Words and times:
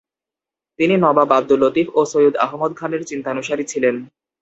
তিনি 0.79 0.95
নবাব 0.97 1.29
আবদুল 1.31 1.59
লতিফ 1.63 1.87
ও 1.93 2.01
সৈয়দ 2.11 2.35
আহমদ 2.45 2.71
খানের 2.79 3.01
চিন্তানুসারী 3.09 3.63
ছিলেন। 3.71 3.95